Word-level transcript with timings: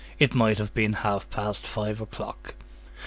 It 0.17 0.33
might 0.33 0.57
have 0.57 0.73
been 0.73 0.93
half 0.93 1.29
past 1.29 1.67
five 1.67 2.01
o'clock. 2.01 2.55